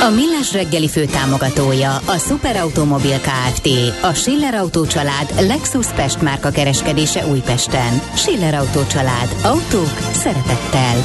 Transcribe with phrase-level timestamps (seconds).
[0.00, 3.68] A Millás reggeli fő támogatója a Superautomobil KFT,
[4.02, 8.00] a Schiller Auto család Lexus Pest márka kereskedése Újpesten.
[8.14, 9.36] Schiller Auto család.
[9.42, 11.04] Autók szeretettel.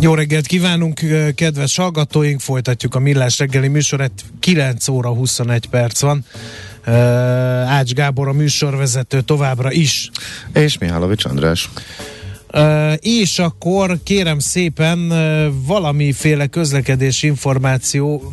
[0.00, 1.00] Jó reggelt kívánunk,
[1.34, 2.40] kedves hallgatóink!
[2.40, 4.12] Folytatjuk a Millás reggeli műsoret.
[4.40, 6.24] 9 óra 21 perc van.
[7.66, 10.10] Ács Gábor a műsorvezető továbbra is.
[10.54, 11.68] És Mihálovics András.
[12.98, 15.12] És akkor kérem szépen
[15.66, 18.32] valamiféle közlekedési információ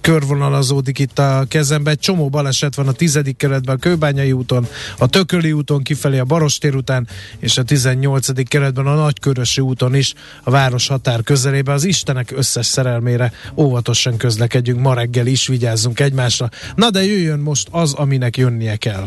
[0.00, 1.90] körvonalazódik itt a kezembe.
[1.90, 4.66] Egy csomó baleset van a tizedik keretben, a Kőbányai úton,
[4.98, 8.48] a Tököli úton kifelé a Barostér után, és a 18.
[8.48, 11.74] keretben a Nagykörösi úton is a város határ közelében.
[11.74, 16.48] Az Istenek összes szerelmére óvatosan közlekedjünk, ma reggel is vigyázzunk egymásra.
[16.74, 19.06] Na de jöjjön most az, aminek jönnie kell.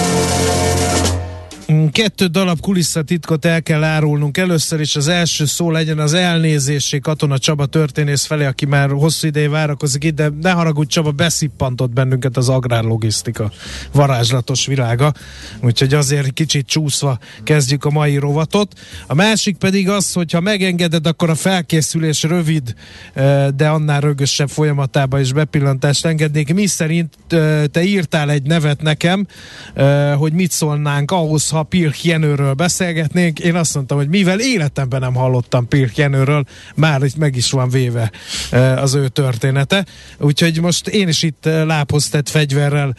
[1.91, 4.37] Kettő darab kulisszatitkot el kell árulnunk.
[4.37, 9.27] Először is az első szó legyen az elnézésé Katona Csaba történész felé, aki már hosszú
[9.27, 13.51] ideje várakozik itt, de ne haragudj Csaba, beszippantott bennünket az agrárlogisztika
[13.91, 15.13] varázslatos világa.
[15.61, 18.79] Úgyhogy azért kicsit csúszva kezdjük a mai rovatot.
[19.07, 22.73] A másik pedig az, hogy ha megengeded, akkor a felkészülés rövid,
[23.55, 26.53] de annál rögösebb folyamatába is bepillantást engednék.
[26.53, 27.17] Mi szerint
[27.71, 29.27] te írtál egy nevet nekem,
[30.17, 35.13] hogy mit szólnánk ahhoz, ha Pirk Jenőről beszélgetnénk, én azt mondtam, hogy mivel életemben nem
[35.13, 36.43] hallottam Pirk Jenőről,
[36.75, 38.11] már itt meg is van véve
[38.75, 39.85] az ő története.
[40.19, 42.95] Úgyhogy most én is itt lábhoz tett fegyverrel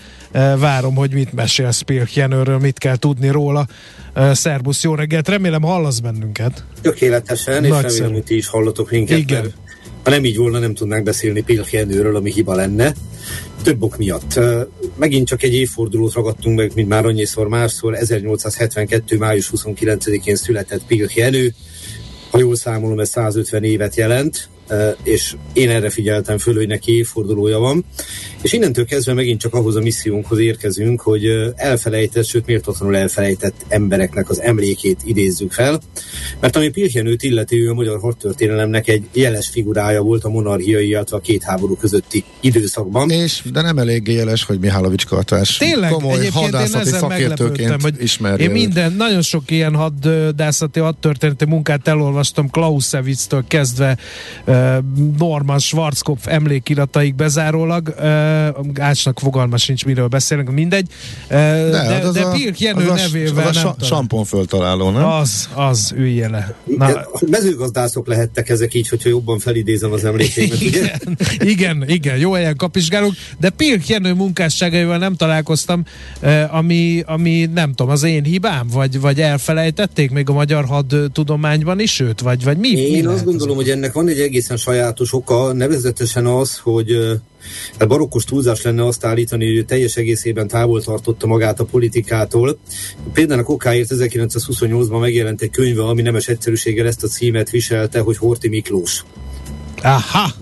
[0.59, 3.67] várom, hogy mit mesélsz Pirk Jenőről, mit kell tudni róla.
[4.33, 6.65] Szerbusz, jó reggelt, remélem hallasz bennünket.
[6.81, 7.93] Tökéletesen, és Nagyszerű.
[7.95, 9.19] remélem, hogy ti is hallotok minket.
[9.19, 9.43] Igen.
[9.43, 9.55] Mert
[10.03, 12.95] ha nem így volna, nem tudnánk beszélni Jenőről, ami hiba lenne.
[13.63, 14.41] Több ok miatt.
[14.97, 17.95] Megint csak egy évfordulót ragadtunk meg, mint már annyiszor másszor.
[17.95, 19.17] 1872.
[19.17, 21.55] május 29-én született Pilch Jenő.
[22.31, 24.49] Ha jól számolom, ez 150 évet jelent
[25.03, 27.85] és én erre figyeltem föl, hogy neki évfordulója van.
[28.43, 31.25] És innentől kezdve megint csak ahhoz a missziónkhoz érkezünk, hogy
[31.57, 35.81] elfelejtett, sőt méltatlanul elfelejtett embereknek az emlékét idézzük fel.
[36.41, 41.17] Mert ami Pilchenőt illeti, ő a magyar hadtörténelemnek egy jeles figurája volt a monarchiai, illetve
[41.17, 43.11] a két háború közötti időszakban.
[43.11, 48.47] És, de nem eléggé jeles, hogy Mihálovics Kartás Tényleg, komoly hadászati szakértőként hogy ismerje.
[48.47, 53.99] Én minden, nagyon sok ilyen hadászati, hadtörténeti munkát elolvastam Clausewitz-től kezdve
[55.19, 57.95] Norman Schwarzkopf emlékirataik bezárólag.
[58.79, 60.87] Ácsnak fogalma sincs, miről beszélünk, mindegy.
[61.29, 65.05] De, de, hát de Pirk Jenő az nevével az a sampon föltaláló, nem?
[65.05, 66.55] Az, az, ülje le.
[66.77, 66.91] Na.
[67.31, 73.15] Mezőgazdászok lehettek ezek így, hogyha jobban felidézem az emlékeimet, igen, igen, igen, jó helyen kapizsgálunk,
[73.39, 75.85] de Pirk Jenő munkásságaival nem találkoztam,
[76.51, 82.01] ami, ami nem tudom, az én hibám, vagy, vagy elfelejtették még a magyar hadtudományban is
[82.01, 82.69] őt, vagy, vagy mi?
[82.69, 87.21] Én mi azt gondolom, hogy ennek van egy egészen sajátos oka, nevezetesen az, hogy
[87.79, 92.59] hát barokkos túlzás lenne azt állítani, hogy ő teljes egészében távol tartotta magát a politikától.
[93.13, 98.17] Például a kokáért 1928-ban megjelent egy könyve, ami nemes egyszerűséggel ezt a címet viselte, hogy
[98.17, 99.05] Horti Miklós.
[99.83, 100.33] Aha!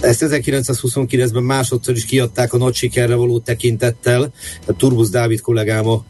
[0.00, 4.32] Ezt 1929-ben másodszor is kiadták a nagy sikerre való tekintettel.
[4.66, 6.04] A Turbusz Dávid kollégám a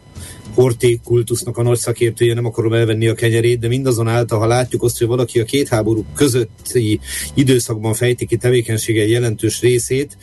[0.58, 4.98] Horti kultusznak a nagy szakértője, nem akarom elvenni a kenyerét, de mindazonáltal, ha látjuk azt,
[4.98, 7.00] hogy valaki a két háború közötti
[7.34, 10.16] időszakban fejti ki tevékenysége jelentős részét,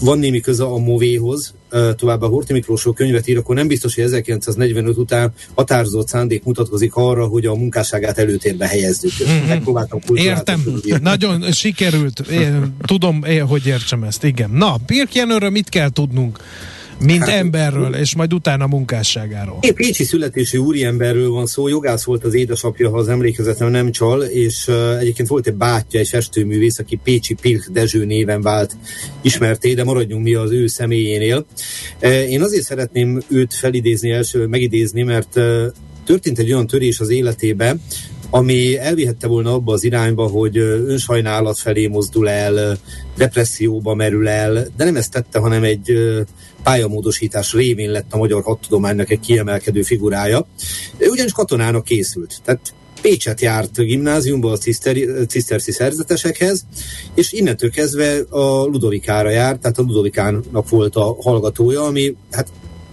[0.00, 1.54] van némi köze a movéhoz,
[1.96, 7.26] továbbá Horti Miklósról könyvet ír, akkor nem biztos, hogy 1945 után határozott szándék mutatkozik arra,
[7.26, 9.12] hogy a munkásságát előtérbe helyezzük.
[9.22, 9.48] Mm-hmm.
[9.48, 10.64] Megpróbáltam Értem,
[11.02, 12.18] nagyon sikerült.
[12.18, 14.24] Én tudom, én, hogy értsem ezt.
[14.24, 14.50] Igen.
[14.50, 16.38] Na, Pirk Jenőről mit kell tudnunk?
[17.00, 19.58] Mint hát, emberről, és majd utána munkásságáról.
[19.60, 24.22] Én Pécsi születésű úriemberről van szó, jogász volt az édesapja, ha az emlékezetem nem csal,
[24.22, 28.76] és uh, egyébként volt egy bátyja, egy festőművész, aki Pécsi Pilk Dezső néven vált
[29.20, 31.46] ismerté, de maradjunk mi az ő személyénél.
[32.02, 35.66] Uh, én azért szeretném őt felidézni első, megidézni, mert uh,
[36.04, 37.76] történt egy olyan törés az életébe,
[38.30, 42.78] ami elvihette volna abba az irányba, hogy önsajnálat felé mozdul el,
[43.16, 45.92] depresszióba merül el, de nem ezt tette, hanem egy
[46.62, 50.46] pályamódosítás révén lett a magyar hadtudománynak egy kiemelkedő figurája.
[50.96, 52.40] Ő ugyanis katonának készült.
[52.44, 54.56] Tehát Pécset járt gimnáziumba a
[55.26, 56.64] ciszterci szerzetesekhez,
[57.14, 62.48] és innentől kezdve a Ludovikára járt, tehát a Ludovikának volt a hallgatója, ami hát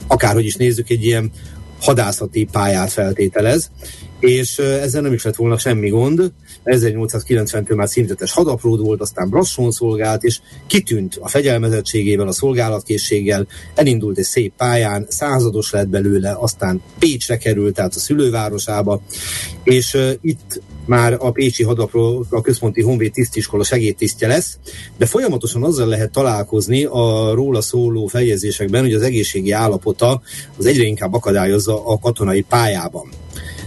[0.07, 1.31] akárhogy is nézzük, egy ilyen
[1.79, 3.71] hadászati pályát feltételez,
[4.25, 6.31] és ezzel nem is lett volna semmi gond.
[6.65, 14.17] 1890-től már szintetes hadapród volt, aztán Brasson szolgált, és kitűnt a fegyelmezettségével, a szolgálatkészséggel, elindult
[14.17, 19.01] egy szép pályán, százados lett belőle, aztán Pécsre került, tehát a szülővárosába,
[19.63, 24.57] és itt már a Pécsi Hadapro, a Központi Honvéd tisztiskola segédtisztje lesz,
[24.97, 30.21] de folyamatosan azzal lehet találkozni a róla szóló feljegyzésekben, hogy az egészségi állapota
[30.57, 33.09] az egyre inkább akadályozza a katonai pályában.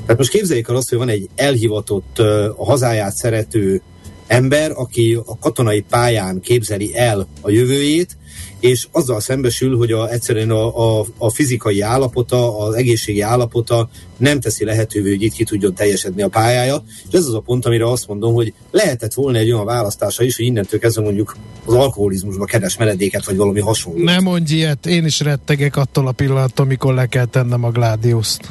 [0.09, 2.19] Tehát most képzeljék el azt, hogy van egy elhivatott,
[2.57, 3.83] a hazáját szerető
[4.27, 8.17] ember, aki a katonai pályán képzeli el a jövőjét,
[8.61, 14.41] és azzal szembesül, hogy a, egyszerűen a, a, a fizikai állapota, az egészségi állapota nem
[14.41, 16.83] teszi lehetővé, hogy itt ki tudjon teljesedni a pályája.
[17.11, 20.37] És ez az a pont, amire azt mondom, hogy lehetett volna egy olyan választása is,
[20.37, 24.05] hogy innentől kezdve mondjuk az alkoholizmusba keres meredéket, vagy valami hasonló.
[24.05, 28.49] Nem mondj ilyet, én is rettegek attól a pillanattól, amikor le kell tennem a gládiuszt.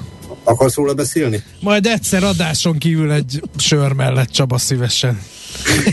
[0.47, 1.43] Akarsz róla beszélni?
[1.59, 5.21] Majd egyszer adáson kívül egy sör mellett Csaba szívesen.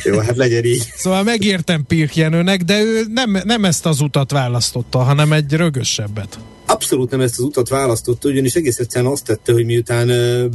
[0.05, 0.93] Jó, hát legyen így.
[0.97, 6.39] Szóval megértem Pirk Jenőnek, de ő nem, nem ezt az utat választotta, hanem egy rögösebbet.
[6.67, 10.11] Abszolút nem ezt az utat választotta, ugyanis egész egyszerűen azt tette, hogy miután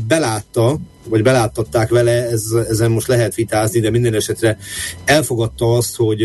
[0.07, 4.57] belátta, vagy beláttatták vele, ez, ezen most lehet vitázni, de minden esetre
[5.05, 6.21] elfogadta azt, hogy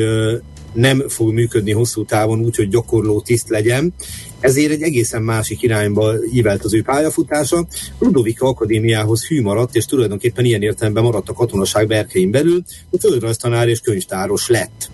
[0.75, 3.95] nem fog működni hosszú távon úgy, hogy gyakorló tiszt legyen,
[4.41, 7.67] ezért egy egészen másik irányba ívelt az ő pályafutása.
[7.99, 13.69] Ludovika Akadémiához hű maradt, és tulajdonképpen ilyen értelemben maradt a katonaság berkein belül, a földrajztanár
[13.69, 14.91] és könyvtáros lett.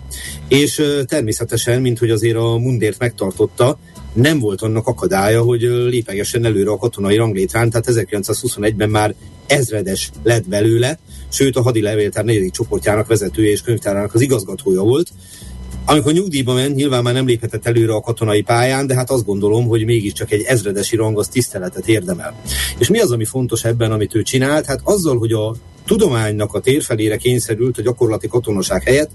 [0.47, 3.79] És természetesen, mint hogy azért a mundért megtartotta,
[4.13, 9.15] nem volt annak akadálya, hogy lépegessen előre a katonai ranglétrán, tehát 1921-ben már
[9.47, 10.99] ezredes lett belőle,
[11.29, 15.11] sőt a hadi levéltár negyedik csoportjának vezetője és könyvtárának az igazgatója volt,
[15.85, 19.67] amikor nyugdíjba ment, nyilván már nem léphetett előre a katonai pályán, de hát azt gondolom,
[19.67, 22.41] hogy mégiscsak egy ezredesi rang az tiszteletet érdemel.
[22.77, 24.65] És mi az, ami fontos ebben, amit ő csinált?
[24.65, 25.55] Hát azzal, hogy a
[25.85, 29.09] tudománynak a térfelére kényszerült a gyakorlati katonaság helyett.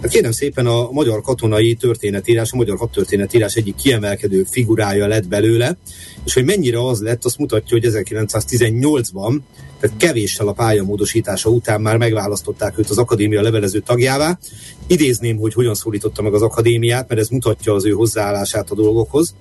[0.00, 5.76] Hát kérem szépen a magyar katonai történetírás, a magyar hadtörténetírás egyik kiemelkedő figurája lett belőle,
[6.24, 9.40] és hogy mennyire az lett, azt mutatja, hogy 1918-ban
[9.82, 14.38] tehát kevéssel a pályamódosítása után már megválasztották őt az akadémia levelező tagjává.
[14.86, 19.34] Idézném, hogy hogyan szólította meg az akadémiát, mert ez mutatja az ő hozzáállását a dolgokhoz.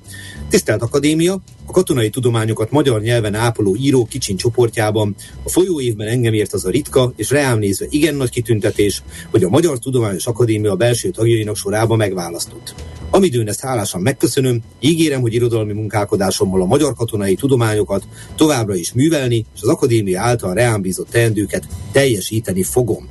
[0.50, 6.54] Tisztelt Akadémia, a katonai tudományokat magyar nyelven ápoló író kicsin csoportjában a folyóévben engem ért
[6.54, 11.10] az a ritka, és reám nézve igen nagy kitüntetés, hogy a Magyar Tudományos Akadémia belső
[11.10, 12.74] tagjainak sorába megválasztott.
[13.14, 18.04] Amidőn ezt hálásan megköszönöm, ígérem, hogy irodalmi munkálkodásommal a magyar katonai tudományokat
[18.36, 23.10] továbbra is művelni, és az akadémia által reám bízott teendőket teljesíteni fogom.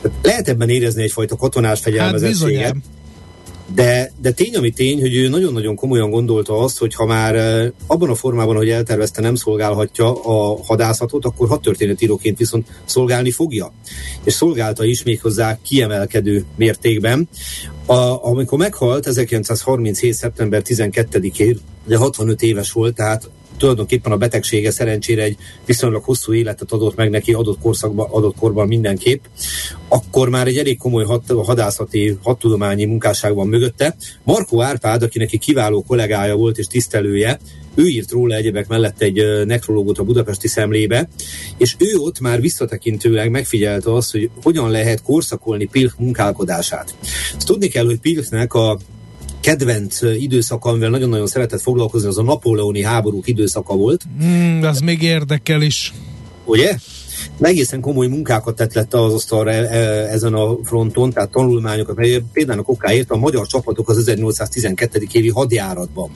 [0.00, 2.62] Tehát lehet ebben érezni egyfajta katonás fegyelmezettséget.
[2.62, 2.74] Hát
[3.74, 7.34] de, de tény, ami tény, hogy ő nagyon-nagyon komolyan gondolta azt, hogy ha már
[7.86, 13.72] abban a formában, hogy eltervezte, nem szolgálhatja a hadászatot, akkor hadtörténetíróként viszont szolgálni fogja.
[14.24, 17.28] És szolgálta is méghozzá kiemelkedő mértékben.
[17.86, 20.14] A, amikor meghalt 1937.
[20.14, 25.36] szeptember 12-én, de 65 éves volt, tehát tulajdonképpen a betegsége szerencsére egy
[25.66, 29.24] viszonylag hosszú életet adott meg neki adott korszakban, adott korban mindenképp,
[29.88, 33.96] akkor már egy elég komoly had, hadászati, hadtudományi munkásság van mögötte.
[34.22, 37.38] Markó Árpád, aki neki kiváló kollégája volt és tisztelője,
[37.74, 41.08] ő írt róla egyebek mellett egy nekrológot a budapesti szemlébe,
[41.56, 46.94] és ő ott már visszatekintőleg megfigyelte azt, hogy hogyan lehet korszakolni Pilch munkálkodását.
[47.36, 48.78] Ezt tudni kell, hogy Pilchnek a
[49.40, 54.04] kedvenc időszaka, amivel nagyon-nagyon szeretett foglalkozni, az a napóleoni háborúk időszaka volt.
[54.24, 55.94] Mm, az még érdekel is.
[56.44, 56.76] Ugye?
[57.40, 59.78] egészen komoly munkákat tett lett az asztalra e, e,
[60.12, 61.96] ezen a fronton, tehát tanulmányokat,
[62.32, 65.06] például a okáért a magyar csapatok az 1812.
[65.12, 66.10] évi hadjáratban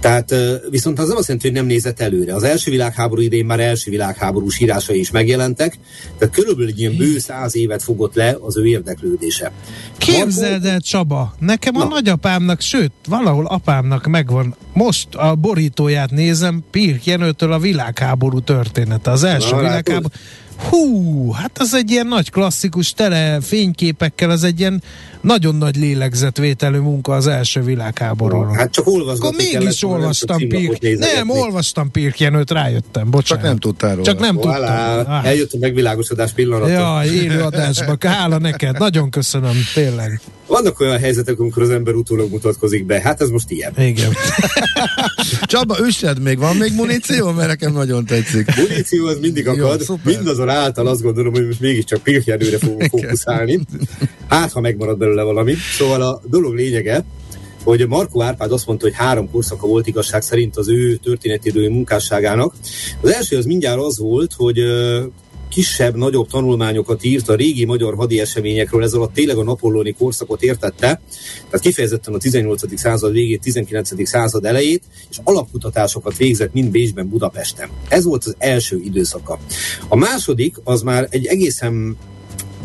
[0.00, 0.34] tehát
[0.70, 2.34] viszont az nem azt jelenti, hogy nem nézett előre.
[2.34, 5.78] Az első világháború idején már első világháborús írásai is megjelentek,
[6.18, 9.52] tehát körülbelül egy ilyen bő száz évet fogott le az ő érdeklődése.
[9.98, 11.84] Képzeld el, Csaba, nekem Na.
[11.84, 19.10] a nagyapámnak, sőt, valahol apámnak megvan, most a borítóját nézem, Pirk Jenőtől a világháború története.
[19.10, 20.08] Az első Na, világháború.
[20.56, 24.82] Hú, hát az egy ilyen nagy klasszikus tele fényképekkel, az egy ilyen
[25.20, 28.54] nagyon nagy lélegzetvételű munka az első világháborúról.
[28.56, 30.98] Hát csak olvasgatni Akkor mégis kellett, olvastam Pirk.
[30.98, 33.42] Nem, olvastam Pirkjenőt, rájöttem, bocsánat.
[33.42, 34.04] Csak nem tudtál róla.
[34.04, 34.62] Csak nem tudtam.
[34.62, 35.26] Ah.
[35.26, 36.70] Eljött a megvilágosodás pillanata.
[36.70, 37.96] Ja, élő adásba.
[38.00, 40.20] Hála neked, nagyon köszönöm, tényleg.
[40.56, 43.00] Vannak olyan helyzetek, amikor az ember utólag mutatkozik be.
[43.00, 43.72] Hát ez most ilyen.
[43.78, 44.12] Igen.
[45.42, 47.30] Csaba, üssed még, van még muníció?
[47.30, 48.56] Mert nekem nagyon tetszik.
[48.56, 49.84] Muníció az mindig akad.
[49.88, 53.60] Jó, Mindazon által azt gondolom, hogy most mégiscsak Pirkjenőre fogunk fókuszálni.
[54.28, 55.54] Hát, ha megmarad belőle valami.
[55.78, 57.04] Szóval a dolog lényege,
[57.64, 62.54] hogy Markó Árpád azt mondta, hogy három korszaka volt igazság szerint az ő történetidői munkásságának.
[63.00, 64.58] Az első az mindjárt az volt, hogy
[65.56, 70.42] kisebb, nagyobb tanulmányokat írt a régi magyar hadi eseményekről, ez alatt tényleg a napolóni korszakot
[70.42, 71.00] értette,
[71.36, 72.78] tehát kifejezetten a 18.
[72.78, 74.08] század végét, 19.
[74.08, 77.68] század elejét, és alapkutatásokat végzett mind Bécsben, Budapesten.
[77.88, 79.38] Ez volt az első időszaka.
[79.88, 81.96] A második az már egy egészen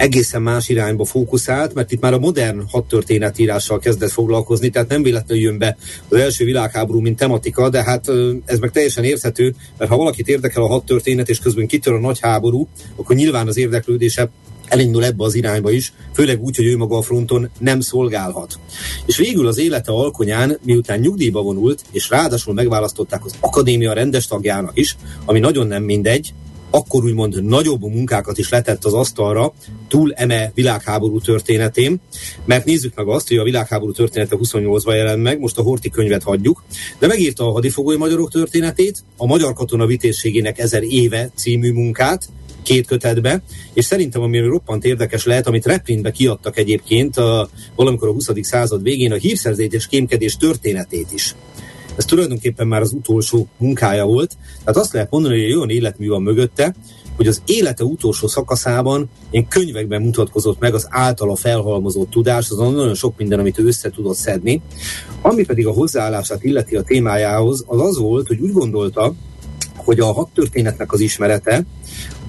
[0.01, 5.43] egészen más irányba fókuszált, mert itt már a modern hadtörténetírással kezdett foglalkozni, tehát nem véletlenül
[5.43, 5.77] jön be
[6.09, 8.11] az első világháború, mint tematika, de hát
[8.45, 12.19] ez meg teljesen érthető, mert ha valakit érdekel a hadtörténet, és közben kitör a nagy
[12.19, 14.29] háború, akkor nyilván az érdeklődése
[14.67, 18.59] elindul ebbe az irányba is, főleg úgy, hogy ő maga a fronton nem szolgálhat.
[19.05, 24.77] És végül az élete alkonyán, miután nyugdíjba vonult, és ráadásul megválasztották az akadémia rendes tagjának
[24.77, 26.33] is, ami nagyon nem mindegy,
[26.71, 29.53] akkor úgymond nagyobb munkákat is letett az asztalra,
[29.87, 31.99] túl eme világháború történetén,
[32.45, 36.23] mert nézzük meg azt, hogy a világháború története 28-ban jelent meg, most a Horti könyvet
[36.23, 36.63] hagyjuk,
[36.99, 42.29] de megírta a hadifogoly magyarok történetét, a magyar katona vitézségének ezer éve című munkát,
[42.63, 43.41] két kötetbe,
[43.73, 48.29] és szerintem ami roppant érdekes lehet, amit reprintbe kiadtak egyébként a, valamikor a 20.
[48.41, 51.35] század végén, a hírszerzés kémkedés történetét is
[51.95, 54.37] ez tulajdonképpen már az utolsó munkája volt.
[54.59, 56.75] Tehát azt lehet mondani, hogy olyan életmű van mögötte,
[57.15, 62.93] hogy az élete utolsó szakaszában ilyen könyvekben mutatkozott meg az általa felhalmozott tudás, az nagyon
[62.93, 64.61] sok minden, amit ő össze tudott szedni.
[65.21, 69.13] Ami pedig a hozzáállását illeti a témájához, az az volt, hogy úgy gondolta,
[69.83, 71.65] hogy a hadtörténetnek az ismerete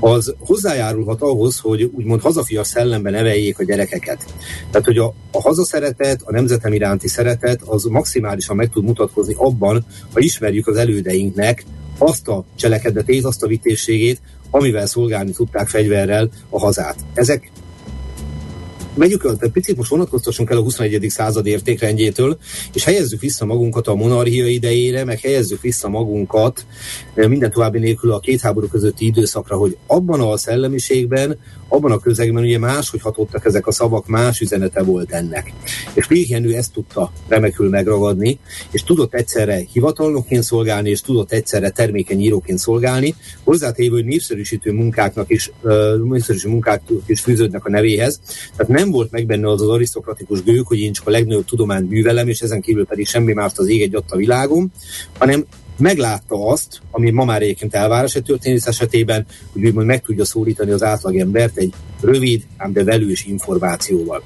[0.01, 4.25] az hozzájárulhat ahhoz, hogy úgymond hazafias szellemben neveljék a gyerekeket.
[4.71, 9.87] Tehát, hogy a, a hazaszeretet, a nemzetem iránti szeretet az maximálisan meg tud mutatkozni abban,
[10.13, 11.65] ha ismerjük az elődeinknek
[11.99, 16.97] azt a cselekedetét, azt a vitészségét, amivel szolgálni tudták fegyverrel a hazát.
[17.15, 17.51] Ezek
[18.95, 21.07] vegyük el, picit most vonatkoztassunk el a 21.
[21.09, 22.39] század értékrendjétől,
[22.73, 26.67] és helyezzük vissza magunkat a monarchia idejére, meg helyezzük vissza magunkat
[27.15, 31.39] minden további nélkül a két háború közötti időszakra, hogy abban a szellemiségben,
[31.73, 35.53] abban a közegben ugye máshogy hatottak ezek a szavak, más üzenete volt ennek.
[35.95, 38.39] És Pilhenő ezt tudta remekül megragadni,
[38.71, 43.15] és tudott egyszerre hivatalnokként szolgálni, és tudott egyszerre termékeny íróként szolgálni,
[43.45, 48.21] hozzátéve, hogy népszerűsítő munkáknak is, uh, népszerűsítő munkák is fűződnek a nevéhez.
[48.57, 51.91] Tehát nem volt meg benne az az arisztokratikus gők, hogy én csak a legnagyobb tudományt
[51.91, 54.73] művelem, és ezen kívül pedig semmi mást az ég egy a világom,
[55.19, 55.45] hanem
[55.79, 60.71] meglátta azt, ami ma már egyébként elvárás egy történész esetében, hogy úgymond meg tudja szólítani
[60.71, 64.23] az átlagembert egy rövid, ám de velős információval.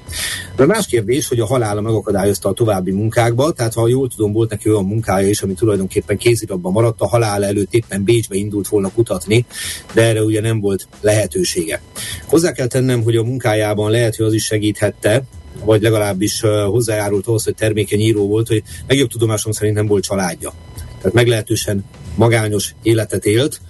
[0.55, 4.49] De más kérdés, hogy a halála megakadályozta a további munkákba, tehát ha jól tudom, volt
[4.49, 8.91] neki olyan munkája is, ami tulajdonképpen kézirabban maradt, a halála előtt éppen Bécsbe indult volna
[8.91, 9.45] kutatni,
[9.93, 11.81] de erre ugye nem volt lehetősége.
[12.25, 15.23] Hozzá kell tennem, hogy a munkájában lehet, hogy az is segíthette,
[15.63, 20.53] vagy legalábbis hozzájárult ahhoz, hogy termékeny író volt, hogy legjobb tudomásom szerint nem volt családja
[20.97, 21.85] tehát meglehetősen
[22.15, 23.61] magányos életet élt,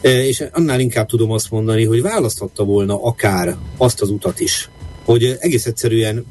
[0.00, 4.70] e, és annál inkább tudom azt mondani, hogy választhatta volna akár azt az utat is,
[5.04, 6.24] hogy egész egyszerűen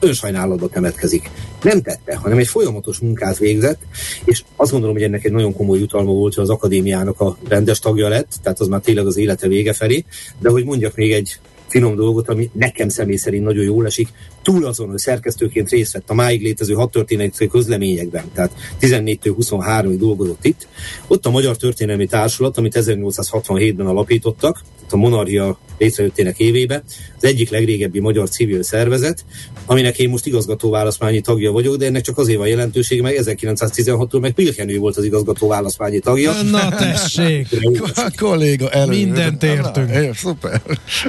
[0.00, 1.30] önsajnálatba temetkezik.
[1.62, 3.80] Nem tette, hanem egy folyamatos munkát végzett,
[4.24, 7.78] és azt gondolom, hogy ennek egy nagyon komoly jutalma volt, hogy az akadémiának a rendes
[7.78, 10.04] tagja lett, tehát az már tényleg az élete vége felé,
[10.38, 14.08] de hogy mondjak még egy finom dolgot, ami nekem személy szerint nagyon jól esik,
[14.42, 19.96] túl azon, hogy szerkesztőként részt vett a máig létező hat történeti közleményekben, tehát 14-től 23-ig
[19.98, 20.68] dolgozott itt.
[21.06, 24.62] Ott a Magyar Történelmi Társulat, amit 1867-ben alapítottak,
[24.94, 26.82] a monarchia létrejöttének évébe,
[27.16, 29.24] az egyik legrégebbi magyar civil szervezet,
[29.66, 34.20] aminek én most igazgató választmányi tagja vagyok, de ennek csak azért van jelentősége, meg 1916-tól
[34.20, 36.42] meg Pilkenő volt az igazgató választmányi tagja.
[36.42, 37.48] Na tessék!
[37.94, 38.90] a kolléga elő.
[38.90, 39.92] Mindent értünk.
[39.92, 40.62] Na, szuper.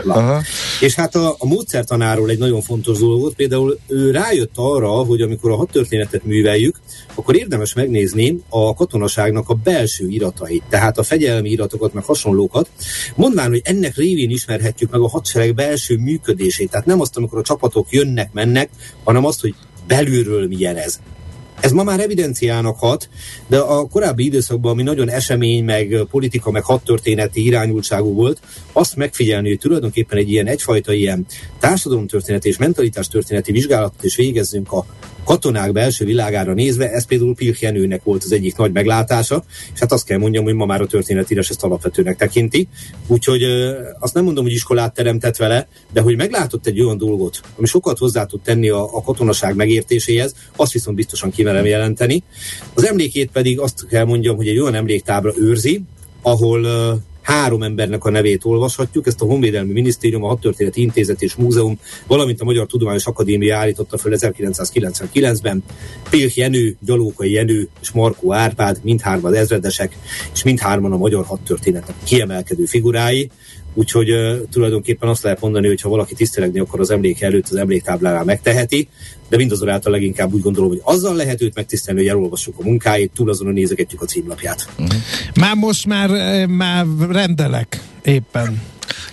[0.05, 0.41] Aha.
[0.81, 5.51] És hát a, a módszertanáról egy nagyon fontos dolgot, például ő rájött arra, hogy amikor
[5.51, 6.79] a hadtörténetet műveljük,
[7.15, 12.69] akkor érdemes megnézni a katonaságnak a belső iratait, tehát a fegyelmi iratokat, meg hasonlókat,
[13.15, 16.69] mondván, hogy ennek révén ismerhetjük meg a hadsereg belső működését.
[16.69, 18.69] Tehát nem azt, amikor a csapatok jönnek, mennek,
[19.03, 19.55] hanem azt, hogy
[19.87, 20.99] belülről milyen ez.
[21.59, 23.09] Ez ma már evidenciának hat,
[23.47, 28.39] de a korábbi időszakban, ami nagyon esemény, meg politika, meg hadtörténeti irányultságú volt,
[28.71, 31.25] azt megfigyelni, hogy tulajdonképpen egy ilyen egyfajta ilyen
[31.59, 34.85] társadalomtörténeti és mentalitástörténeti vizsgálatot is végezzünk a
[35.25, 39.91] katonák belső világára nézve, ez például Pilch Jenőnek volt az egyik nagy meglátása, és hát
[39.91, 42.67] azt kell mondjam, hogy ma már a történetírás ezt alapvetőnek tekinti.
[43.07, 43.43] Úgyhogy
[43.99, 47.97] azt nem mondom, hogy iskolát teremtett vele, de hogy meglátott egy olyan dolgot, ami sokat
[47.97, 52.23] hozzá tud tenni a, a katonaság megértéséhez, azt viszont biztosan kimerem jelenteni.
[52.73, 55.81] Az emlékét pedig azt kell mondjam, hogy egy olyan emléktábla őrzi,
[56.21, 56.67] ahol
[57.25, 59.07] három embernek a nevét olvashatjuk.
[59.07, 63.97] Ezt a Honvédelmi Minisztérium, a Hadtörténeti Intézet és Múzeum, valamint a Magyar Tudományos Akadémia állította
[63.97, 65.63] fel 1999-ben.
[66.09, 69.97] Pilch Jenő, Gyalókai Jenő és Markó Árpád, mindhárman ezredesek,
[70.33, 73.29] és mindhárman a magyar hadtörténetnek kiemelkedő figurái.
[73.77, 77.55] Úgyhogy uh, tulajdonképpen azt lehet mondani, hogy ha valaki tisztelegni akar az emlék előtt, az
[77.55, 78.87] emléktáblánál megteheti,
[79.29, 83.29] de mindazonáltal leginkább úgy gondolom, hogy azzal lehet őt megtisztelni, hogy elolvassuk a munkáit, túl
[83.29, 84.69] azon nézegetjük a címlapját.
[84.77, 84.99] Uh-huh.
[85.39, 86.09] Már most már,
[86.47, 88.61] már rendelek éppen.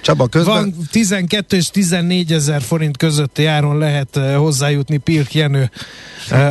[0.02, 0.54] Csaba, közben...
[0.54, 5.70] Van 12 és 14 ezer forint közötti áron lehet hozzájutni Pirk Jenő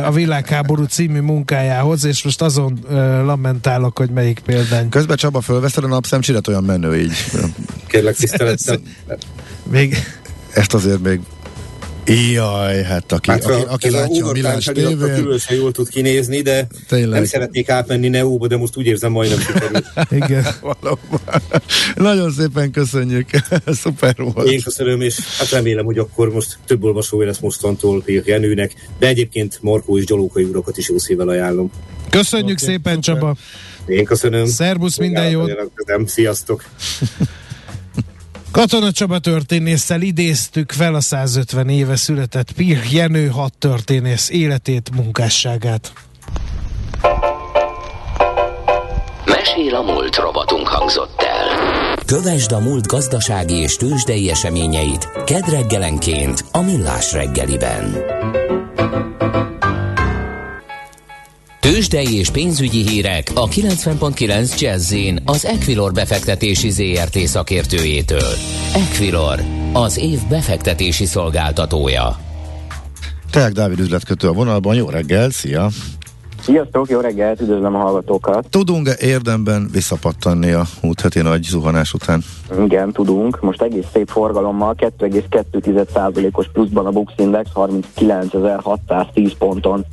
[0.04, 2.78] a világháború című munkájához, és most azon
[3.24, 4.88] lamentálok, hogy melyik példány.
[4.88, 7.12] Közben Csaba fölveszed a napszemcsiret olyan menő így.
[7.92, 8.80] Kérlek tisztelettel.
[9.70, 9.96] Még...
[10.54, 11.20] Ezt azért még
[12.06, 14.98] Jaj, hát aki, hát, aki, aki látja a Millás tévén...
[14.98, 17.10] Különösen jól tud kinézni, de Tényleg.
[17.10, 19.86] nem szeretnék átmenni Neóba, de most úgy érzem majdnem sikerült.
[20.24, 20.46] Igen.
[20.60, 21.20] Valóban.
[21.94, 23.28] Nagyon szépen köszönjük,
[23.82, 24.48] szuper volt.
[24.48, 29.06] Én köszönöm, és hát remélem, hogy akkor most több olvasója lesz mostantól Pér Jenőnek, de
[29.06, 31.70] egyébként Markó és Gyalókai urakat is jó szívvel ajánlom.
[32.10, 33.14] Köszönjük okay, szépen, szuper.
[33.14, 33.36] Csaba!
[33.86, 34.46] Én köszönöm.
[34.46, 35.52] Szerbusz, minden jót!
[36.06, 36.64] Sziasztok!
[38.52, 45.92] Katona Csaba történésszel idéztük fel a 150 éve született Pir Jenő hat történész életét, munkásságát.
[49.24, 51.46] Mesél a múlt robotunk hangzott el.
[52.06, 57.96] Kövesd a múlt gazdasági és tőzsdei eseményeit kedreggelenként a Millás reggeliben.
[61.62, 68.32] Tőzsdei és pénzügyi hírek a 90.9 jazz az Equilor befektetési ZRT szakértőjétől.
[68.74, 69.38] Equilor,
[69.72, 72.16] az év befektetési szolgáltatója.
[73.30, 75.68] Teák Dávid üzletkötő a vonalban, jó reggel, szia!
[76.40, 78.46] Sziasztok, jó reggelt, üdvözlöm a hallgatókat!
[78.50, 82.22] Tudunk-e érdemben visszapattanni a múlt heti nagy zuhanás után?
[82.64, 83.40] Igen, tudunk.
[83.40, 89.86] Most egész szép forgalommal 2,2%-os pluszban a Bux Index 39.610 ponton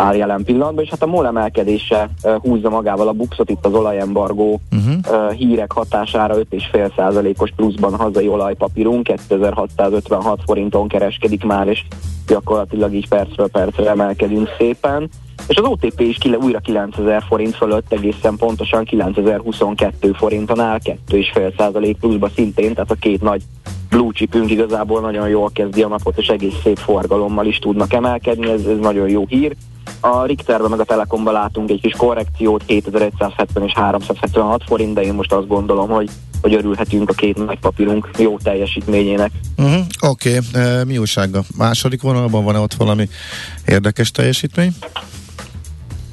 [0.00, 2.10] áll jelen pillanatban, és hát a MOL emelkedése
[2.42, 5.26] húzza magával a buxot itt az olajembargó uh-huh.
[5.26, 11.84] uh, hírek hatására 5,5%-os pluszban hazai olajpapírunk 2656 forinton kereskedik már, és
[12.26, 15.08] gyakorlatilag így percről percre emelkedünk szépen.
[15.48, 21.94] És az OTP is kile, újra 9000 forint fölött egészen pontosan 9022 forinton áll, 2,5%
[22.00, 23.42] pluszba szintén, tehát a két nagy
[23.90, 28.50] blue chipünk igazából nagyon jól kezdi a napot, és egész szép forgalommal is tudnak emelkedni,
[28.50, 29.56] ez, ez nagyon jó hír.
[30.00, 35.14] A Richterben meg a Telekomban látunk egy kis korrekciót, 2170 és 376 forint, de én
[35.14, 36.10] most azt gondolom, hogy
[36.40, 39.30] hogy örülhetünk a két nagy papírunk jó teljesítményének.
[39.56, 40.62] Uh-huh, Oké, okay.
[40.62, 42.44] e, mi újság a második vonalban?
[42.44, 43.08] Van-e ott valami
[43.66, 44.74] érdekes teljesítmény?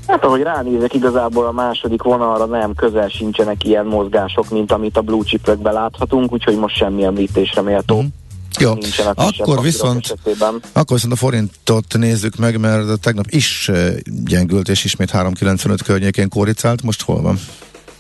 [0.08, 5.02] Hát ahogy ránézek, igazából a második vonalra nem közel sincsenek ilyen mozgások, mint amit a
[5.02, 7.96] blue chipekben láthatunk, úgyhogy most semmi említésre méltó.
[7.96, 8.12] Uh-huh.
[8.60, 8.74] Jó,
[9.38, 10.16] akkor viszont,
[10.74, 13.72] akkor viszont a forintot nézzük meg, mert tegnap is
[14.26, 17.40] gyengült, és ismét 3,95 környékén kóricált, most hol van?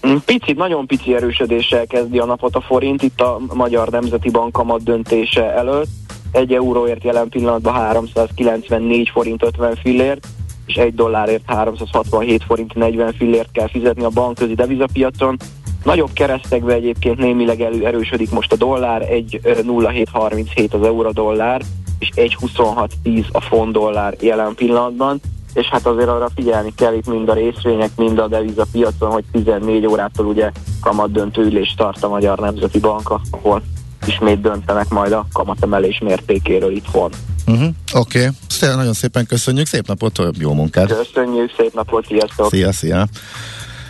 [0.08, 4.52] Mm, picit, nagyon pici erősödéssel kezdi a napot a forint, itt a Magyar Nemzeti Bank
[4.52, 5.88] kamat döntése előtt.
[6.32, 10.28] Egy euróért jelen pillanatban 394 forint 50 fillért,
[10.66, 15.38] és egy dollárért 367 forint 40 fillért kell fizetni a bankközi devizapiacon.
[15.88, 21.62] Nagyobb keresztekbe egyébként némileg elő, erősödik most a dollár, egy 0,737 az euró dollár,
[22.00, 25.20] és 1,2610 a font dollár jelen pillanatban
[25.54, 29.86] és hát azért arra figyelni kell itt mind a részvények, mind a devizapiacon, hogy 14
[29.86, 33.62] órától ugye kamat döntő ülést tart a Magyar Nemzeti Banka, ahol
[34.06, 37.12] ismét döntenek majd a kamatemelés mértékéről itthon.
[37.48, 37.68] Uh-huh.
[37.94, 38.76] Oké, okay.
[38.76, 40.88] nagyon szépen köszönjük, szép napot, jó munkát!
[40.88, 42.50] Köszönjük, szép napot, sziasztok!
[42.50, 43.08] Szia, szia!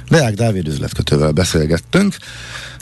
[0.09, 2.15] Deák Dávid üzletkötővel beszélgettünk.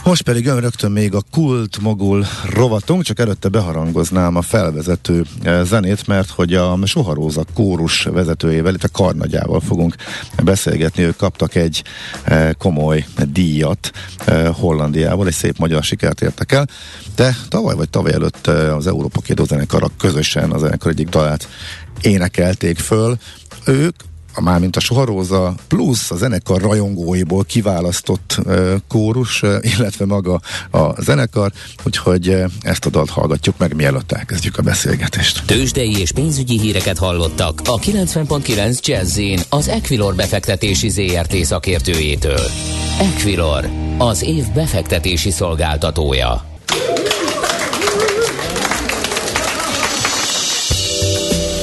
[0.03, 5.63] Most pedig ön rögtön még a kult mogul rovatunk, csak előtte beharangoznám a felvezető eh,
[5.63, 9.95] zenét, mert hogy a Soharóza kórus vezetőjével, itt a karnagyával fogunk
[10.43, 11.03] beszélgetni.
[11.03, 11.83] Ők kaptak egy
[12.23, 13.91] eh, komoly díjat
[14.25, 16.67] eh, Hollandiából, egy szép magyar sikert értek el,
[17.15, 19.45] de tavaly vagy tavaly előtt az Európa Kédó
[19.97, 21.47] közösen az zenekar egyik dalát
[22.01, 23.17] énekelték föl.
[23.65, 23.95] Ők
[24.35, 28.41] a mármint a Soharóza plusz a zenekar rajongóiból kiválasztott
[28.87, 31.51] kórus, illetve maga a zenekar,
[31.83, 35.43] úgyhogy ezt a dalt hallgatjuk meg, mielőtt elkezdjük a beszélgetést.
[35.45, 39.19] Tőzsdei és pénzügyi híreket hallottak a 90.9 jazz
[39.49, 42.41] az Equilor befektetési ZRT szakértőjétől.
[42.99, 46.45] Equilor, az év befektetési szolgáltatója.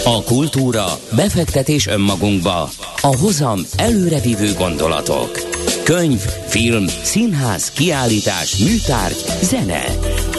[0.04, 0.84] A kultúra,
[1.16, 5.42] befektetés önmagunkba, a hozam előrevívő gondolatok.
[5.84, 9.84] Könyv, film, színház, kiállítás, műtárgy, zene.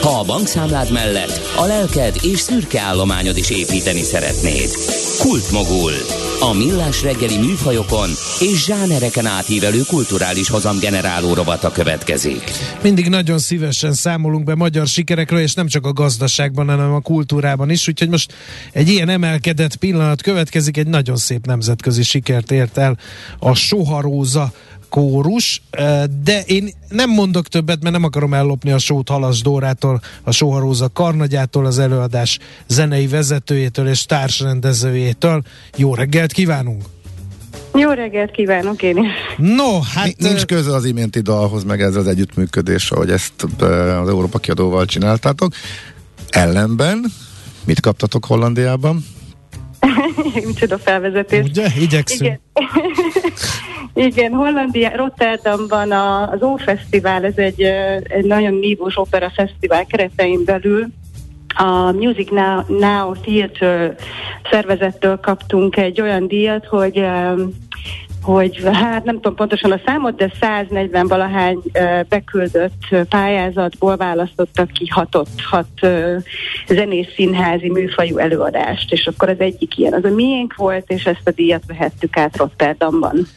[0.01, 4.69] Ha a bankszámlád mellett a lelked és szürke állományod is építeni szeretnéd.
[5.19, 5.91] Kultmogul.
[6.49, 12.51] A millás reggeli műfajokon és zsánereken átívelő kulturális hozamgeneráló rovata következik.
[12.81, 17.69] Mindig nagyon szívesen számolunk be magyar sikerekről, és nem csak a gazdaságban, hanem a kultúrában
[17.69, 18.33] is, úgyhogy most
[18.71, 22.97] egy ilyen emelkedett pillanat következik, egy nagyon szép nemzetközi sikert ért el
[23.39, 24.51] a Soharóza
[24.93, 25.61] kórus,
[26.23, 30.89] de én nem mondok többet, mert nem akarom ellopni a sót Halas Dórától, a Soharóza
[30.93, 35.41] Karnagyától, az előadás zenei vezetőjétől és társrendezőjétől.
[35.75, 36.81] Jó reggelt kívánunk!
[37.73, 39.11] Jó reggelt kívánok én is!
[39.37, 40.17] No, hát...
[40.17, 45.53] Nincs köze az iménti dalhoz, meg ez az együttműködés, ahogy ezt az Európa kiadóval csináltátok.
[46.29, 47.05] Ellenben
[47.65, 49.05] mit kaptatok Hollandiában?
[50.47, 51.45] Micsoda felvezetés.
[51.45, 51.67] Ugye?
[51.79, 52.21] Igyekszünk.
[52.21, 52.39] Igen.
[53.93, 55.91] Igen, Hollandia, Rotterdamban
[56.31, 57.61] az Ó-fesztivál, ez egy,
[58.03, 60.87] egy nagyon nívós opera fesztivál keretein belül,
[61.55, 63.95] a Music Now, Now Theatre
[64.51, 67.05] szervezettől kaptunk egy olyan díjat, hogy
[68.21, 71.59] hogy hát nem tudom pontosan a számot, de 140 valahány
[72.09, 75.87] beküldött pályázatból választottak ki hatott, hat
[76.67, 81.27] zenész színházi műfajú előadást, és akkor az egyik ilyen az a miénk volt, és ezt
[81.27, 83.27] a díjat vehettük át Rotterdamban.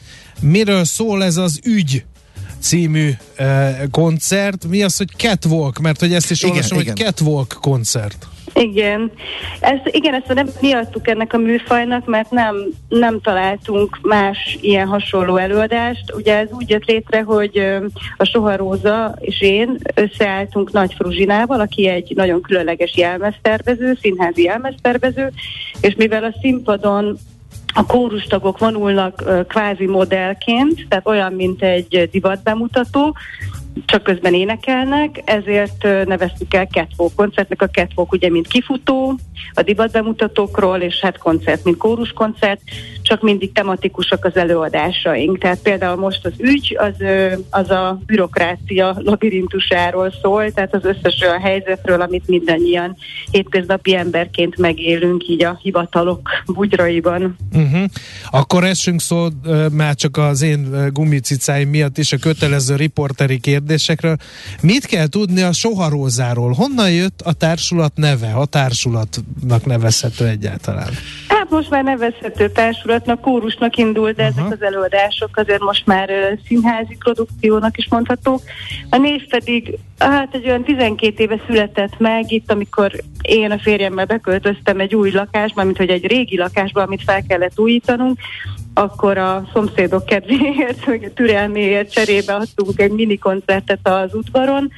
[0.40, 2.04] Miről szól ez az ügy?
[2.60, 4.66] című uh, koncert.
[4.68, 5.78] Mi az, hogy Catwalk?
[5.78, 6.94] Mert hogy ezt is igen, olvasom, igen.
[6.96, 8.26] hogy Catwalk koncert.
[8.54, 9.10] Igen.
[9.60, 12.56] Ezt, igen, ezt nem mi adtuk ennek a műfajnak, mert nem,
[12.88, 16.14] nem találtunk más ilyen hasonló előadást.
[16.14, 17.58] Ugye ez úgy jött létre, hogy
[18.16, 25.32] a Soha Róza és én összeálltunk Nagy Fruzsinával, aki egy nagyon különleges jelmeztervező, színházi jelmeztervező,
[25.80, 27.18] és mivel a színpadon
[27.76, 33.16] a kórustagok vonulnak kvázi modellként, tehát olyan, mint egy divatbemutató,
[33.84, 37.62] csak közben énekelnek, ezért neveztük el Catwalk koncertnek.
[37.62, 39.18] A Catwalk ugye mint kifutó,
[39.54, 41.76] a divat bemutatókról, és hát koncert, mint
[42.14, 42.60] koncert,
[43.06, 45.38] csak mindig tematikusak az előadásaink.
[45.38, 46.94] Tehát például most az ügy, az,
[47.50, 52.96] az a bürokrácia labirintusáról szól, tehát az összes olyan helyzetről, amit mindannyian
[53.30, 57.36] hétköznapi emberként megélünk így a hivatalok bugyraiban.
[57.52, 57.84] Uh-huh.
[58.30, 59.26] Akkor essünk szó
[59.72, 64.16] már csak az én gumicicáim miatt is a kötelező riporteri kérdésekről.
[64.60, 66.52] Mit kell tudni a Soharózáról?
[66.52, 70.88] Honnan jött a társulat neve, a társulatnak nevezhető egyáltalán?
[71.28, 72.48] Hát most már nevezhető
[72.96, 74.38] társulatnak, kórusnak indult, de uh-huh.
[74.38, 76.10] ezek az előadások azért most már
[76.46, 78.40] színházi produkciónak is mondhatók.
[78.90, 84.04] A név pedig hát egy olyan 12 éve született meg itt, amikor én a férjemmel
[84.04, 88.18] beköltöztem egy új lakásba, mint hogy egy régi lakásba, amit fel kellett újítanunk,
[88.74, 94.70] akkor a szomszédok kedvéért, hogy a türelméért cserébe adtunk egy mini koncertet az udvaron,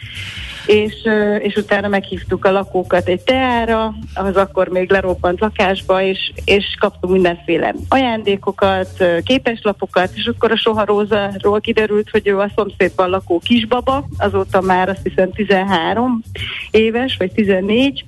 [0.68, 0.94] és,
[1.38, 7.12] és utána meghívtuk a lakókat egy teára, az akkor még lerobbant lakásba, és, és kaptunk
[7.12, 14.08] mindenféle ajándékokat, képeslapokat, és akkor a Soha Rózáról kiderült, hogy ő a szomszédban lakó kisbaba,
[14.18, 16.22] azóta már azt hiszem 13
[16.70, 18.04] éves, vagy 14,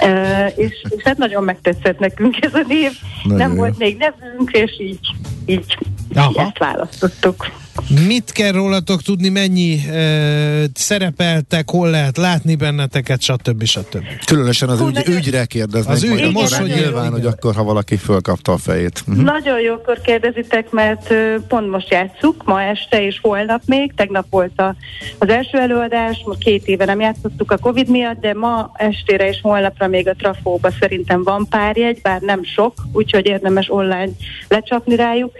[0.00, 2.92] Uh, és, és hát nagyon megtetszett nekünk ez a név.
[3.22, 3.56] Nagyon Nem jó.
[3.56, 5.08] volt még nevünk, és így,
[5.46, 5.78] így,
[6.10, 7.61] így ezt választottuk.
[8.06, 13.64] Mit kell rólatok tudni, mennyi uh, szerepeltek, hol lehet látni benneteket, stb.
[13.64, 14.04] stb.
[14.26, 18.52] Különösen az ügy, ügyre kérdeznek az ügy, most, hogy nyilván, hogy akkor, ha valaki fölkapta
[18.52, 19.04] a fejét.
[19.06, 19.24] Uh-huh.
[19.24, 21.14] Nagyon jókor kérdezitek, mert
[21.48, 24.74] pont most játszuk, ma este és holnap még, tegnap volt a,
[25.18, 29.38] az első előadás, most két éve nem játszottuk a Covid miatt, de ma estére és
[29.42, 34.10] holnapra még a Trafóba szerintem van pár jegy, bár nem sok, úgyhogy érdemes online
[34.48, 35.32] lecsapni rájuk.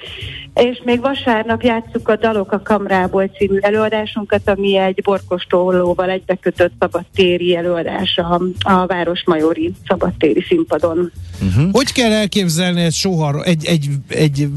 [0.54, 7.56] És még vasárnap játszuk a Dalok a Kamrából című előadásunkat, ami egy borkostólóval egybekötött szabadtéri
[7.56, 11.12] előadás a, a Városmajori szabadtéri színpadon.
[11.42, 11.70] Uh-huh.
[11.72, 14.48] Hogy kell elképzelni egy soha, egy, egy, egy,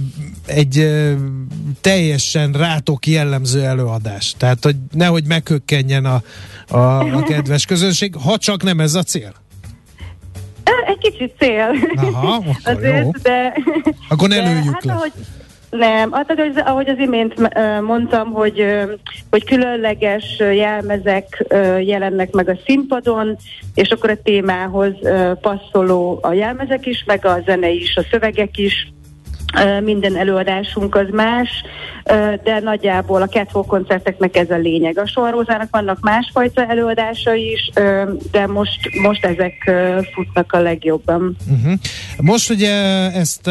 [0.45, 0.87] egy, egy
[1.81, 4.35] teljesen rátok jellemző előadás?
[4.37, 6.21] Tehát, hogy nehogy meghökkenjen a,
[6.67, 9.33] a, a kedves közönség, ha csak nem ez a cél.
[10.87, 11.69] egy kicsit cél.
[11.95, 13.11] Aha, akkor Azért, jó.
[13.21, 13.53] De,
[14.09, 14.93] akkor ne de, hát, le.
[14.93, 15.11] Ahogy,
[15.69, 16.33] nem, hát,
[16.65, 17.33] ahogy, az imént
[17.81, 18.65] mondtam, hogy,
[19.29, 21.45] hogy különleges jelmezek
[21.79, 23.37] jelennek meg a színpadon,
[23.73, 24.93] és akkor a témához
[25.41, 28.93] passzoló a jelmezek is, meg a zene is, a szövegek is,
[29.83, 31.49] minden előadásunk az más,
[32.43, 34.97] de nagyjából a Catwalk koncerteknek ez a lényeg.
[34.97, 37.71] A Soharózának vannak másfajta előadásai is,
[38.31, 39.71] de most, most ezek
[40.13, 41.35] futnak a legjobban.
[41.49, 41.73] Uh-huh.
[42.21, 42.71] Most ugye
[43.11, 43.47] ezt,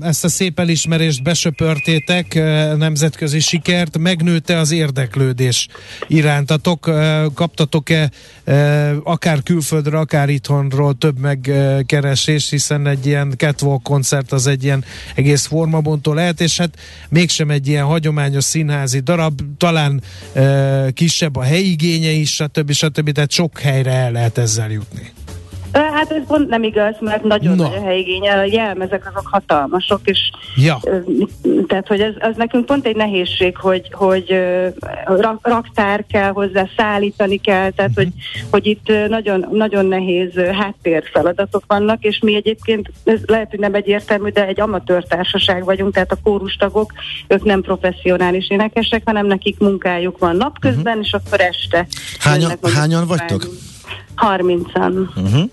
[0.00, 2.34] ezt a szép elismerést besöpörtétek,
[2.76, 5.68] nemzetközi sikert, megnőtte az érdeklődés
[6.06, 6.90] irántatok,
[7.34, 8.10] kaptatok-e
[9.04, 15.46] akár külföldre, akár itthonról több megkeresés, hiszen egy ilyen Catwalk koncert az egy ilyen egész
[15.46, 16.78] formabontó lehet, és hát
[17.08, 20.02] mégsem egy ilyen hagyományos színházi darab, talán
[20.92, 22.72] kisebb a helyigénye is, stb.
[22.72, 23.12] stb.
[23.12, 25.12] Tehát sok helyre el lehet ezzel jutni.
[25.72, 27.62] Hát ez pont nem igaz, mert nagyon Na.
[27.62, 30.80] nagy a helyigénye, a jelmezek azok hatalmasok, és ja.
[31.66, 34.40] tehát, hogy ez, az nekünk pont egy nehézség, hogy, hogy
[35.04, 38.04] rak, raktár kell hozzá, szállítani kell, tehát, uh-huh.
[38.04, 38.12] hogy,
[38.50, 44.30] hogy itt nagyon, nagyon nehéz háttérfeladatok vannak, és mi egyébként, ez lehet, hogy nem egyértelmű,
[44.30, 46.92] de egy amatőr társaság vagyunk, tehát a kórustagok,
[47.26, 51.04] ők nem professzionális énekesek, hanem nekik munkájuk van napközben, uh-huh.
[51.04, 51.86] és akkor este.
[52.18, 53.46] Hányan, hányan vagytok?
[54.16, 55.08] 30-an.
[55.16, 55.50] Uh-huh.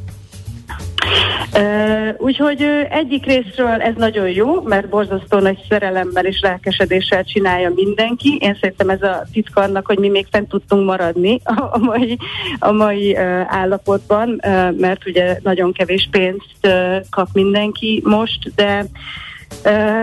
[1.57, 7.71] Uh, úgyhogy uh, egyik részről ez nagyon jó, mert borzasztó nagy szerelemmel és lelkesedéssel csinálja
[7.75, 8.37] mindenki.
[8.41, 12.17] Én szerintem ez a titka annak, hogy mi még fent tudtunk maradni a, mai,
[12.59, 14.41] a mai uh, állapotban,
[14.77, 16.67] mert ugye nagyon kevés pénzt
[17.09, 18.85] kap mindenki most, de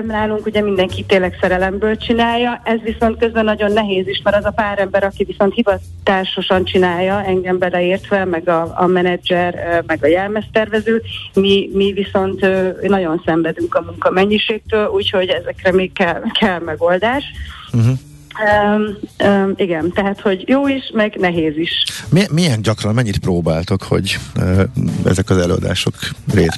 [0.07, 4.51] Nálunk ugye mindenki tényleg szerelemből csinálja, ez viszont közben nagyon nehéz is, mert az a
[4.51, 11.03] pár ember, aki viszont hivatásosan csinálja, engem beleértve, meg a, a menedzser, meg a jelmeztervező,
[11.35, 12.47] mi, mi viszont
[12.83, 17.25] nagyon szenvedünk a munkamennyiségtől, úgyhogy ezekre még kell, kell megoldás.
[17.73, 17.99] Uh-huh.
[18.41, 21.71] Um, um, igen, tehát, hogy jó is, meg nehéz is.
[22.11, 24.63] Mi, milyen gyakran, mennyit próbáltok, hogy uh,
[25.05, 25.95] ezek az előadások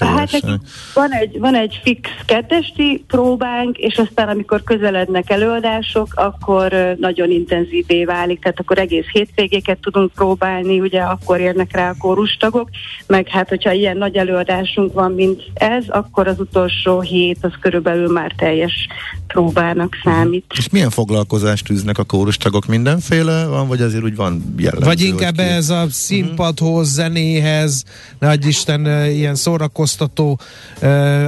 [0.00, 0.60] Hát
[0.94, 7.30] van egy, van egy fix kettesti próbánk, és aztán amikor közelednek előadások, akkor uh, nagyon
[7.30, 12.68] intenzívé válik, tehát akkor egész hétvégéket tudunk próbálni, ugye akkor érnek rá a kórustagok,
[13.06, 18.12] meg hát, hogyha ilyen nagy előadásunk van, mint ez, akkor az utolsó hét az körülbelül
[18.12, 18.88] már teljes
[19.26, 20.44] próbának számít.
[20.56, 24.86] És milyen foglalkozás tűznek a kórustagok mindenféle van, vagy azért úgy van jellemző?
[24.86, 27.84] Vagy inkább ez a színpadhoz, zenéhez,
[28.18, 30.40] nagy Isten ilyen szórakoztató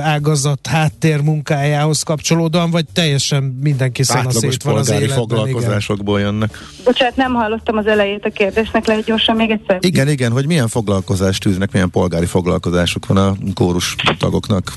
[0.01, 5.17] ágazat háttér munkájához kapcsolódóan, vagy teljesen mindenki szanaszét van az életben.
[5.17, 6.31] foglalkozásokból igen.
[6.31, 6.59] jönnek.
[6.85, 9.79] Bocsát, nem hallottam az elejét a kérdésnek, lehet gyorsan még egyszer?
[9.81, 14.73] Igen, igen, hogy milyen foglalkozást tűznek, milyen polgári foglalkozások van a kórus tagoknak?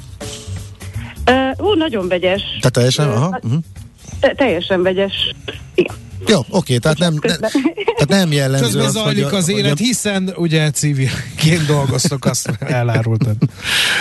[1.29, 2.41] Uh, ú, nagyon vegyes.
[2.41, 3.39] Tehát teljesen, uh, aha.
[3.43, 3.59] Uh-huh.
[4.19, 5.33] Te, teljesen vegyes.
[5.73, 5.95] Igen.
[6.27, 9.77] Jó, oké, tehát nem, ne, tehát nem jellemző Közben az, zajlik hogy a, az élet,
[9.77, 13.35] hiszen ugye civilként dolgoztok, azt elárultad.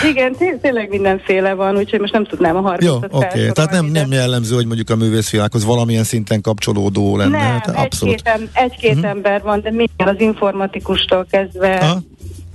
[0.09, 3.85] Igen, té- tényleg mindenféle van, úgyhogy most nem tudnám a 30 Jó, oké, tehát nem,
[3.85, 7.37] nem jellemző, hogy mondjuk a művészvilághoz valamilyen szinten kapcsolódó lenne.
[7.37, 8.21] Nem, hát abszolút.
[8.23, 9.09] egy-két, egy-két uh-huh.
[9.09, 12.01] ember van, de minden az informatikustól kezdve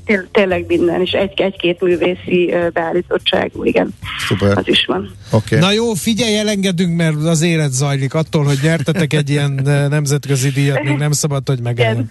[0.06, 3.94] Aha tényleg minden, és egy, egy-két művészi beállítottságú, igen.
[4.28, 4.58] Szuper.
[4.58, 5.14] Az is van.
[5.30, 5.58] Okay.
[5.58, 8.14] Na jó, figyelj, elengedünk, mert az élet zajlik.
[8.14, 12.10] Attól, hogy nyertetek egy ilyen nemzetközi díjat, még nem szabad, hogy megálljon.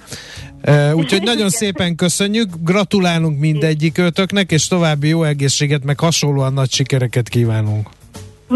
[0.68, 6.72] Uh, úgyhogy nagyon szépen köszönjük, gratulálunk mindegyik ötöknek, és további jó egészséget, meg hasonlóan nagy
[6.72, 7.90] sikereket kívánunk.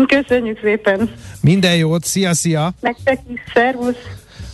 [0.08, 1.12] Köszönjük szépen!
[1.42, 2.74] Minden jót, szia-szia!
[2.80, 3.96] Nektek is, szervusz!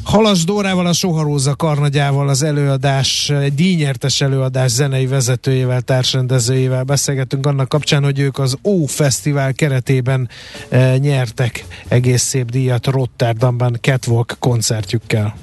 [0.04, 7.70] Halas Dórával, a Soharóza Karnagyával az előadás, egy díjnyertes előadás zenei vezetőjével, társrendezőjével beszélgetünk annak
[7.70, 10.30] kapcsán, hogy ők az O Fesztivál keretében
[10.70, 15.36] e, nyertek egész szép díjat Rotterdamban Catwalk koncertjükkel.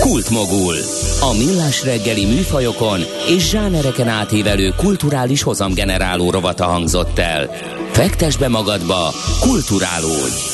[0.00, 0.74] Kultmogul.
[1.20, 3.00] A millás reggeli műfajokon
[3.36, 7.50] és zsánereken átívelő kulturális hozamgeneráló rovata hangzott el.
[7.92, 10.53] Fektes be magadba, kulturálódj!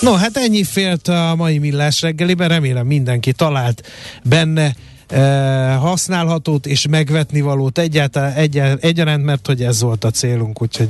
[0.00, 3.82] No, hát ennyi félt a mai millás reggeliben, remélem mindenki talált
[4.22, 4.74] benne
[5.08, 10.88] e, használhatót és megvetni valót egyáltalán egy, egyaránt, mert hogy ez volt a célunk, úgyhogy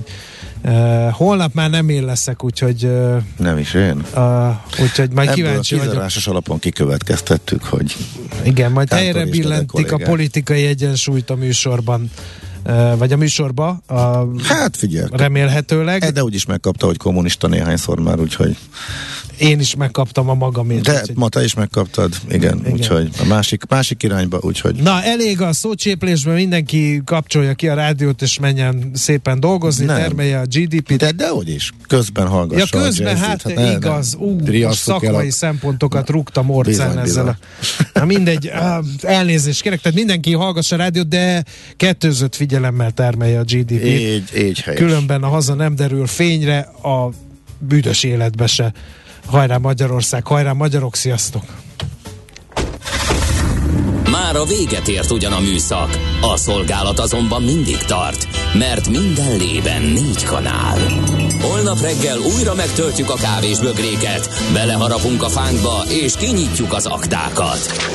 [0.62, 4.02] e, holnap már nem én leszek, úgyhogy e, nem is én.
[4.14, 4.48] Uh,
[4.80, 5.96] úgyhogy majd Ebből kíváncsi vagyok.
[5.96, 7.96] a alapon kikövetkeztettük, hogy
[8.44, 12.10] igen, majd helyre billentik a politikai egyensúlyt a műsorban
[12.96, 13.80] vagy a műsorba.
[13.86, 15.08] A, hát figyelj.
[15.12, 16.12] Remélhetőleg.
[16.12, 18.56] De úgyis megkapta, hogy kommunista néhányszor már, úgyhogy
[19.38, 20.80] én is megkaptam a magamét.
[20.80, 21.16] De úgyhogy...
[21.16, 22.72] ma te is megkaptad, igen, igen.
[22.72, 24.74] úgyhogy a másik, másik irányba, úgyhogy...
[24.74, 29.96] Na, elég a szócséplésben, mindenki kapcsolja ki a rádiót, és menjen szépen dolgozni, Nem.
[29.96, 30.96] termelje a GDP-t.
[30.96, 34.38] De dehogy is, közben hallgassa Ja, közben, hát, hát ne, igaz, ú,
[34.70, 35.32] szakmai a...
[35.32, 37.28] szempontokat rúgta morcán ezzel.
[37.28, 37.36] A...
[37.92, 38.50] Na mindegy,
[39.00, 41.44] elnézést kérek, tehát mindenki hallgassa a rádiót, de
[41.76, 43.84] kettőzött figyelemmel termelje a GDP-t.
[43.84, 44.80] Így, így helyes.
[44.80, 47.10] Különben a haza nem derül fényre, a
[47.58, 48.72] büdös életbe se.
[49.26, 51.42] Hajrá Magyarország, hajrá magyarok, sziasztok!
[54.10, 59.82] Már a véget ért ugyan a műszak, a szolgálat azonban mindig tart, mert minden lében
[59.82, 60.78] négy kanál.
[61.40, 67.94] Holnap reggel újra megtöltjük a kávés bögréket, beleharapunk a fánkba és kinyitjuk az aktákat.